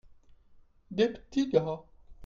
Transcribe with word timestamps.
des 0.89 1.09
petits 1.09 1.47
gars. 1.47 1.83